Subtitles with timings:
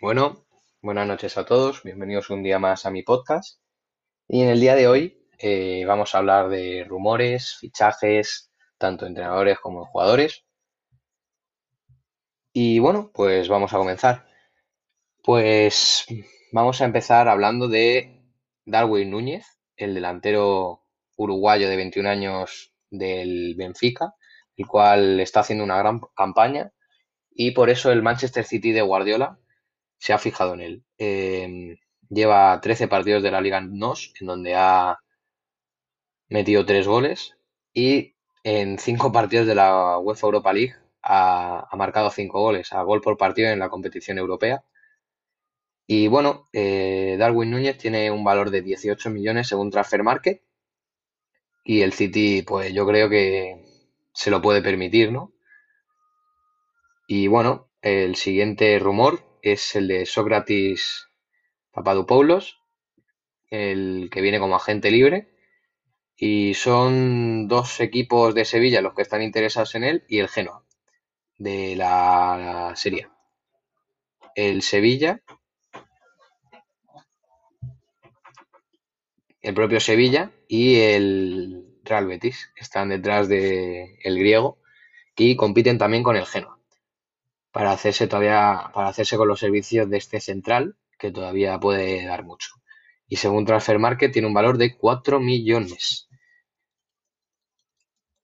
[0.00, 0.46] Bueno,
[0.80, 3.60] buenas noches a todos, bienvenidos un día más a mi podcast.
[4.28, 9.58] Y en el día de hoy eh, vamos a hablar de rumores, fichajes, tanto entrenadores
[9.58, 10.46] como jugadores.
[12.54, 14.26] Y bueno, pues vamos a comenzar.
[15.22, 16.06] Pues
[16.50, 18.24] vamos a empezar hablando de
[18.64, 19.44] Darwin Núñez,
[19.76, 20.82] el delantero
[21.18, 24.14] uruguayo de 21 años del Benfica,
[24.56, 26.72] el cual está haciendo una gran campaña
[27.30, 29.38] y por eso el Manchester City de Guardiola
[30.00, 30.84] se ha fijado en él.
[30.98, 31.76] Em,
[32.08, 34.98] lleva 13 partidos de la Liga NOS, en donde ha
[36.28, 37.36] metido 3 goles,
[37.74, 43.00] y en 5 partidos de la UEFA Europa League ha, marcado 5 goles, a gol
[43.00, 44.64] por partido en la competición europea.
[45.86, 50.42] Y bueno, eh, Darwin Núñez tiene un valor de 18 millones según Transfer Market.
[51.64, 53.64] Y el City, pues yo creo que
[54.14, 55.32] se lo puede permitir, ¿no?
[57.08, 61.08] Y bueno, el siguiente rumor es el de Sócrates
[61.70, 62.58] Papadopoulos,
[63.48, 65.28] el que viene como agente libre.
[66.16, 70.64] Y son dos equipos de Sevilla los que están interesados en él y el Genoa
[71.38, 73.08] de la Serie.
[74.34, 75.22] El Sevilla,
[79.40, 84.58] el propio Sevilla y el Real Betis están detrás del el griego
[85.16, 86.59] y compiten también con el Genoa
[87.52, 92.24] para hacerse todavía, para hacerse con los servicios de este central, que todavía puede dar
[92.24, 92.50] mucho.
[93.08, 96.08] Y según Transfer Market tiene un valor de 4 millones.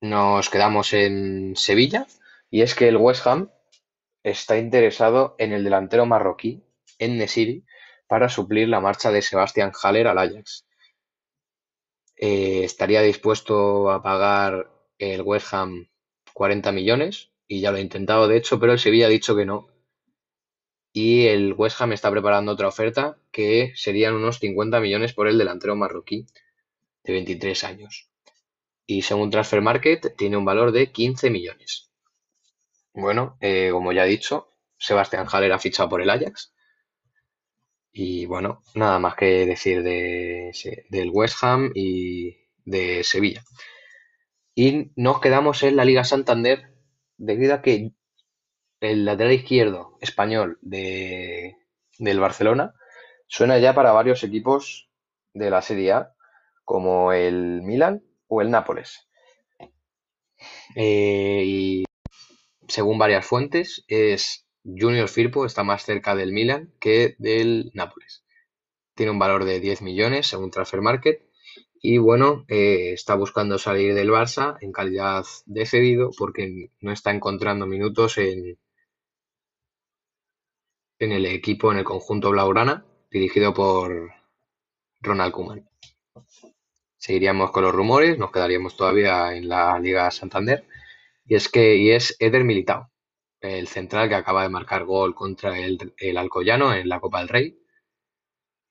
[0.00, 2.06] Nos quedamos en Sevilla
[2.50, 3.50] y es que el West Ham
[4.22, 6.62] está interesado en el delantero marroquí,
[6.98, 7.64] en Nesiri,
[8.06, 10.66] para suplir la marcha de Sebastián Haller al Ajax.
[12.16, 15.88] Eh, estaría dispuesto a pagar el West Ham
[16.32, 19.46] 40 millones, y ya lo ha intentado de hecho, pero el Sevilla ha dicho que
[19.46, 19.68] no.
[20.92, 25.38] Y el West Ham está preparando otra oferta que serían unos 50 millones por el
[25.38, 26.26] delantero marroquí
[27.04, 28.10] de 23 años.
[28.86, 31.90] Y según Transfer Market tiene un valor de 15 millones.
[32.92, 36.52] Bueno, eh, como ya he dicho, Sebastián Haller ha fichado por el Ajax.
[37.92, 40.52] Y bueno, nada más que decir de,
[40.88, 43.42] del West Ham y de Sevilla.
[44.54, 46.77] Y nos quedamos en la Liga Santander
[47.18, 47.92] debido a que
[48.80, 51.56] el lateral izquierdo español de,
[51.98, 52.74] del Barcelona
[53.26, 54.88] suena ya para varios equipos
[55.34, 56.14] de la Serie A,
[56.64, 59.08] como el Milan o el Nápoles.
[60.74, 61.84] Eh, y
[62.68, 68.24] según varias fuentes, es Junior Firpo, está más cerca del Milan que del Nápoles.
[68.94, 71.28] Tiene un valor de 10 millones según Transfer Market
[71.80, 77.12] y bueno, eh, está buscando salir del Barça en calidad de cedido porque no está
[77.12, 78.58] encontrando minutos en,
[80.98, 84.12] en el equipo, en el conjunto Blaugrana, dirigido por
[85.00, 85.68] Ronald Koeman.
[86.96, 90.66] Seguiríamos con los rumores, nos quedaríamos todavía en la Liga Santander.
[91.24, 92.90] Y es que y es Eder Militao,
[93.40, 97.28] el central que acaba de marcar gol contra el, el Alcoyano en la Copa del
[97.28, 97.58] Rey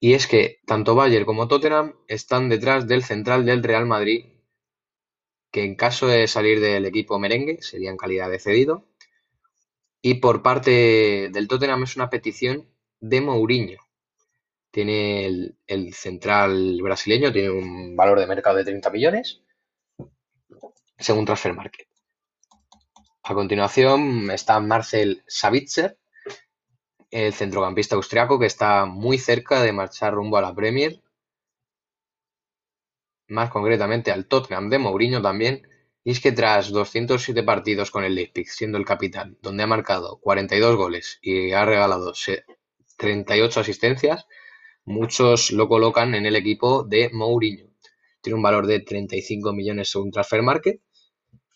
[0.00, 4.26] y es que tanto Bayern como Tottenham están detrás del central del Real Madrid,
[5.50, 8.86] que en caso de salir del equipo merengue sería en calidad de cedido.
[10.00, 12.68] Y por parte del Tottenham es una petición
[13.00, 13.80] de Mourinho.
[14.70, 15.26] Tiene
[15.66, 19.42] el, central brasileño, tiene un valor de mercado de 30 millones,
[20.98, 21.88] según Transfer Market.
[23.24, 25.98] A continuación está Marcel Savitzer,
[27.10, 31.02] el centrocampista austriaco que está muy cerca de marchar rumbo a la Premier,
[33.28, 35.68] más concretamente al Tottenham de Mourinho también,
[36.04, 40.18] y es que tras 207 partidos con el Leipzig siendo el capitán, donde ha marcado
[40.20, 42.12] 42 goles y ha regalado
[42.96, 44.26] 38 asistencias,
[44.84, 47.66] muchos lo colocan en el equipo de Mourinho.
[48.22, 50.80] Tiene un valor de 35 millones según Transfer Market,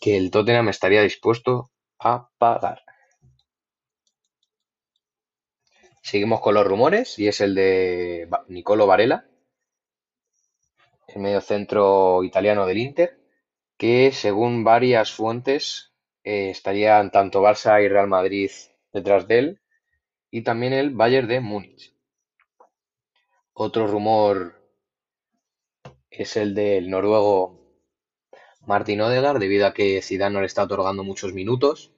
[0.00, 2.82] que el Tottenham estaría dispuesto a pagar.
[6.02, 9.24] Seguimos con los rumores y es el de Nicolo Varela,
[11.06, 13.20] el medio centro italiano del Inter,
[13.78, 15.92] que según varias fuentes
[16.24, 18.50] eh, estarían tanto Barça y Real Madrid
[18.92, 19.60] detrás de él
[20.30, 21.94] y también el Bayern de Múnich.
[23.52, 24.60] Otro rumor
[26.10, 27.62] es el del noruego
[28.66, 31.92] Martin Odegaard, debido a que Zidane no le está otorgando muchos minutos.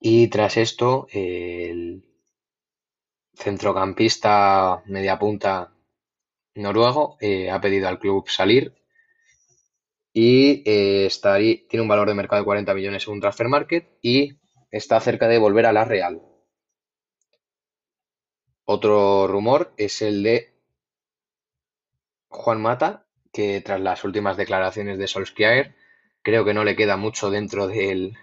[0.00, 2.09] Y tras esto, el
[3.40, 5.72] centrocampista mediapunta
[6.54, 8.74] noruego, eh, ha pedido al club salir
[10.12, 11.08] y eh,
[11.68, 14.38] tiene un valor de mercado de 40 millones según Transfer Market y
[14.70, 16.20] está cerca de volver a la Real.
[18.64, 20.54] Otro rumor es el de
[22.28, 25.74] Juan Mata, que tras las últimas declaraciones de Solskjaer,
[26.22, 28.16] creo que no le queda mucho dentro del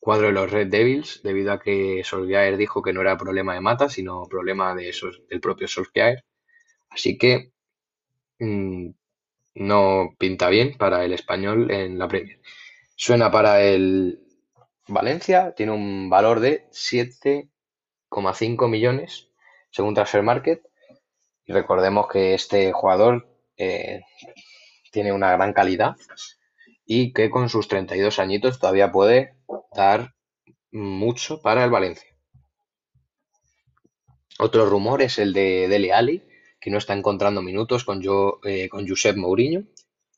[0.00, 3.60] cuadro de los Red Devils, debido a que Solskjaer dijo que no era problema de
[3.60, 4.94] Mata, sino problema de
[5.28, 6.24] del propio Solskjaer.
[6.90, 7.52] Así que
[8.38, 8.90] mm,
[9.56, 12.40] no pinta bien para el español en la Premier.
[12.96, 14.20] Suena para el
[14.88, 19.28] Valencia, tiene un valor de 7,5 millones
[19.70, 20.62] según Transfer Market.
[21.44, 24.00] Y recordemos que este jugador eh,
[24.90, 25.96] tiene una gran calidad
[26.90, 29.34] y que con sus 32 añitos todavía puede
[29.76, 30.14] dar
[30.72, 32.08] mucho para el Valencia.
[34.38, 36.22] Otro rumor es el de Dele Ali,
[36.58, 38.02] que no está encontrando minutos con,
[38.44, 39.64] eh, con Josep Mourinho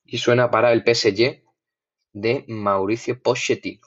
[0.05, 1.43] y suena para el PSG
[2.12, 3.81] de Mauricio Pochettino.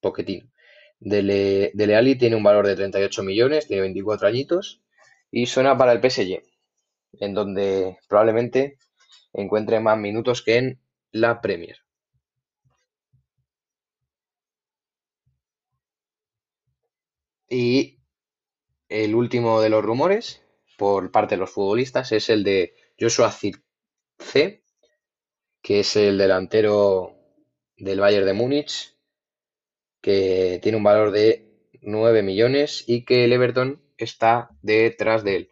[0.00, 0.50] Pochettino.
[0.98, 4.82] Dele, Dele Ali tiene un valor de 38 millones, tiene 24 añitos
[5.30, 6.42] y suena para el PSG,
[7.18, 8.76] en donde probablemente
[9.32, 10.80] encuentre más minutos que en
[11.12, 11.78] la Premier.
[17.50, 17.98] Y
[18.88, 20.40] el último de los rumores,
[20.78, 24.62] por parte de los futbolistas, es el de Joshua Zirkzee,
[25.60, 27.16] que es el delantero
[27.76, 28.96] del Bayern de Múnich,
[30.00, 35.50] que tiene un valor de 9 millones y que el Everton está detrás de él.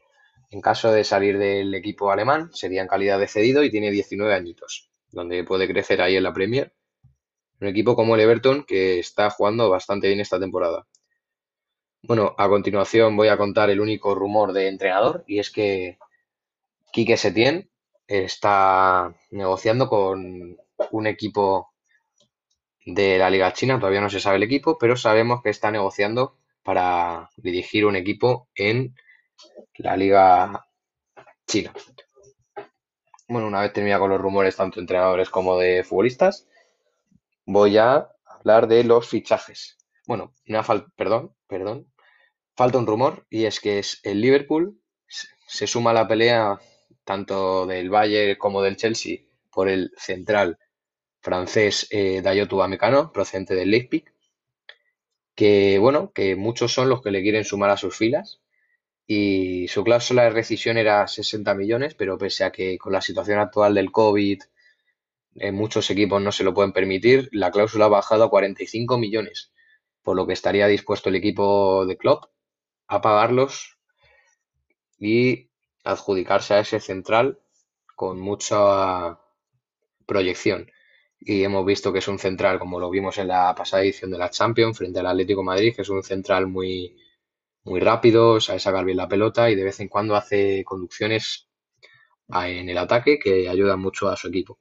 [0.51, 4.33] En caso de salir del equipo alemán, sería en calidad de cedido y tiene 19
[4.33, 6.73] añitos, donde puede crecer ahí en la Premier.
[7.61, 10.87] Un equipo como el Everton que está jugando bastante bien esta temporada.
[12.03, 15.99] Bueno, a continuación voy a contar el único rumor de entrenador y es que
[16.93, 17.71] Quique Setién
[18.07, 20.59] está negociando con
[20.91, 21.73] un equipo
[22.87, 26.37] de la Liga China, todavía no se sabe el equipo, pero sabemos que está negociando
[26.63, 28.95] para dirigir un equipo en
[29.79, 30.67] la Liga
[31.47, 31.73] China.
[33.29, 36.49] Bueno, una vez terminado con los rumores tanto de entrenadores como de futbolistas,
[37.47, 39.77] voy a hablar de los fichajes.
[40.07, 40.33] Bueno,
[40.97, 41.93] perdón, perdón,
[42.57, 44.81] falta un rumor y es que es el Liverpool
[45.49, 46.61] se suma a la pelea
[47.05, 50.59] tanto del Bayern como del Chelsea por el central
[51.21, 54.05] francés eh, Dayot Upamecano, procedente del Leipzig,
[55.35, 58.41] que bueno, que muchos son los que le quieren sumar a sus filas
[59.07, 63.39] y su cláusula de rescisión era 60 millones, pero pese a que con la situación
[63.39, 64.43] actual del COVID
[65.37, 69.53] en muchos equipos no se lo pueden permitir, la cláusula ha bajado a 45 millones,
[70.09, 72.31] por lo que estaría dispuesto el equipo de Klopp
[72.87, 73.77] a pagarlos
[74.99, 75.51] y
[75.85, 77.39] adjudicarse a ese central
[77.95, 79.21] con mucha
[80.07, 80.71] proyección.
[81.21, 84.17] Y hemos visto que es un central, como lo vimos en la pasada edición de
[84.17, 86.97] la Champions, frente al Atlético Madrid, que es un central muy,
[87.65, 91.51] muy rápido, sabe sacar bien la pelota y de vez en cuando hace conducciones
[92.31, 94.59] en el ataque que ayudan mucho a su equipo.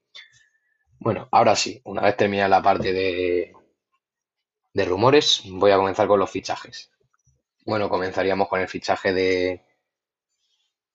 [0.99, 3.53] Bueno, ahora sí, una vez terminada la parte de,
[4.77, 6.91] de rumores, voy a comenzar con los fichajes.
[7.65, 9.63] Bueno, comenzaríamos con el fichaje de,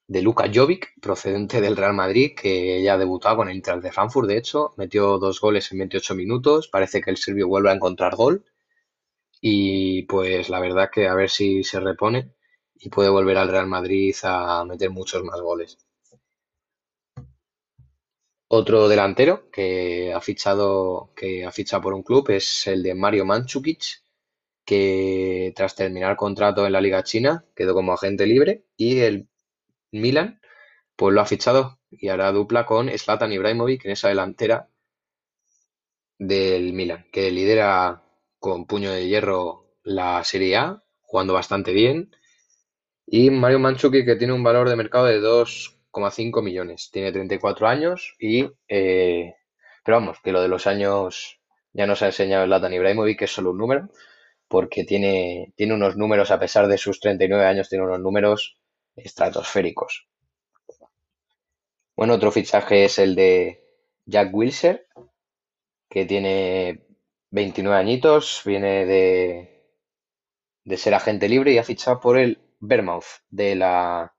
[0.06, 3.90] de Luka Jovic, procedente del Real Madrid, que ya ha debutado con el Inter de
[3.90, 7.74] Frankfurt, de hecho, metió dos goles en 28 minutos, parece que el serbio vuelve a
[7.74, 8.44] encontrar gol
[9.40, 12.30] y pues la verdad que a ver si se repone
[12.76, 15.76] y puede volver al Real Madrid a meter muchos más goles.
[18.54, 23.24] Otro delantero que ha fichado, que ha fichado por un club es el de Mario
[23.24, 24.02] Mandzukic,
[24.66, 29.26] que tras terminar contrato en la Liga China quedó como agente libre y el
[29.90, 30.38] Milan
[30.96, 34.68] pues lo ha fichado y hará dupla con Zlatan Ibrahimovic en esa delantera
[36.18, 38.02] del Milan, que lidera
[38.38, 42.14] con puño de hierro la Serie A, jugando bastante bien.
[43.06, 45.20] Y Mario Manchuki, que tiene un valor de mercado de
[45.92, 46.90] 2,5 millones.
[46.92, 48.48] Tiene 34 años y...
[48.68, 49.34] Eh,
[49.84, 51.40] pero vamos, que lo de los años
[51.72, 53.88] ya nos ha enseñado Zlatan Ibrahimovic, que es solo un número,
[54.48, 58.58] porque tiene, tiene unos números, a pesar de sus 39 años, tiene unos números
[58.94, 60.06] estratosféricos.
[61.96, 63.64] Bueno, otro fichaje es el de
[64.06, 64.86] Jack Wilser,
[65.88, 66.86] que tiene
[67.30, 69.64] 29 añitos, viene de,
[70.64, 74.14] de ser agente libre y ha fichado por el Vermouth de la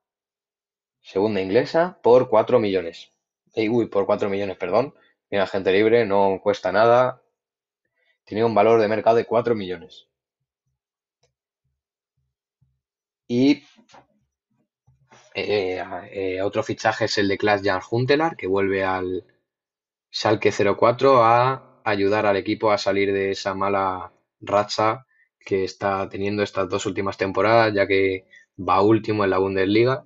[1.04, 3.12] segunda inglesa por 4 millones.
[3.56, 4.94] uy, por 4 millones, perdón.
[5.30, 7.22] Viene agente libre, no cuesta nada.
[8.24, 10.08] Tiene un valor de mercado de 4 millones.
[13.28, 13.62] Y
[15.34, 15.82] eh,
[16.12, 19.24] eh, otro fichaje es el de Klaas Jan Huntelaar, que vuelve al
[20.12, 25.06] Schalke 04 a ayudar al equipo a salir de esa mala racha
[25.40, 30.04] que está teniendo estas dos últimas temporadas, ya que va último en la Bundesliga.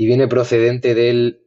[0.00, 1.44] Y viene procedente del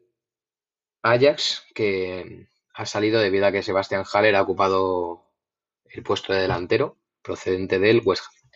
[1.02, 5.32] Ajax, que ha salido debido a que Sebastián Haller ha ocupado
[5.86, 8.52] el puesto de delantero, procedente del West Ham.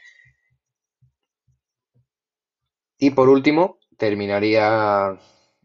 [2.98, 5.18] Y por último, terminaría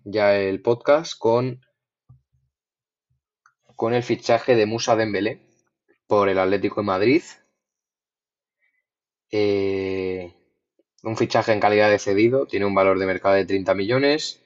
[0.05, 1.67] ya el podcast con,
[3.75, 5.45] con el fichaje de Musa Dembélé
[6.07, 7.23] por el Atlético de Madrid.
[9.33, 10.40] Eh,
[11.03, 14.43] un fichaje en calidad de cedido, tiene un valor de mercado de 30 millones.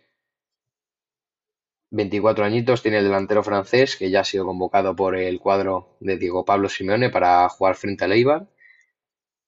[1.91, 6.19] 24 añitos tiene el delantero francés que ya ha sido convocado por el cuadro de
[6.19, 8.49] Diego Pablo Simeone para jugar frente a Eibar.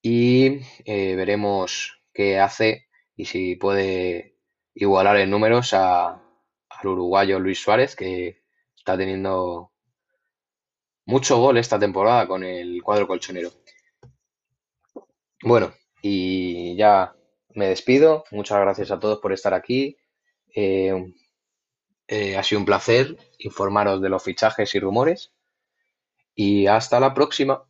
[0.02, 4.36] Y eh, veremos qué hace y si puede
[4.74, 6.20] igualar en números al
[6.84, 8.42] uruguayo Luis Suárez, que
[8.76, 9.72] está teniendo
[11.06, 13.50] mucho gol esta temporada con el cuadro colchonero.
[15.42, 15.72] Bueno,
[16.08, 17.16] y ya
[17.54, 18.24] me despido.
[18.30, 19.96] Muchas gracias a todos por estar aquí.
[20.54, 21.12] Eh,
[22.06, 25.32] eh, ha sido un placer informaros de los fichajes y rumores.
[26.34, 27.64] Y hasta la próxima.